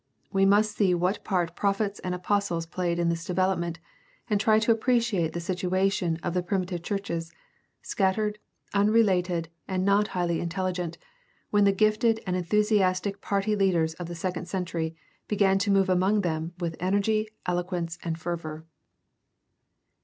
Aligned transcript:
We 0.33 0.47
must 0.47 0.75
see 0.75 0.95
what 0.95 1.23
part 1.23 1.55
prophets 1.55 1.99
and 1.99 2.15
apostles 2.15 2.65
played 2.65 2.97
in 2.97 3.09
this 3.09 3.23
development 3.23 3.77
and 4.31 4.41
try 4.41 4.57
to 4.57 4.71
appreciate 4.71 5.33
the 5.33 5.39
situation 5.39 6.17
of 6.23 6.33
the 6.33 6.41
primitive 6.41 6.81
churches, 6.81 7.31
scattered, 7.83 8.39
unrelated, 8.73 9.49
and 9.67 9.85
not 9.85 10.07
highly 10.17 10.39
intelligent, 10.39 10.97
when 11.51 11.65
the 11.65 11.71
gifted 11.71 12.19
and 12.25 12.35
enthusiastic 12.35 13.21
party 13.21 13.55
leaders 13.55 13.93
of 13.93 14.07
the 14.07 14.15
second 14.15 14.47
century 14.47 14.95
began 15.27 15.59
to 15.59 15.69
move 15.71 15.87
among 15.87 16.21
them 16.21 16.53
with 16.59 16.77
energy, 16.79 17.29
eloquence, 17.45 17.99
and 18.03 18.17
fervor. 18.19 18.65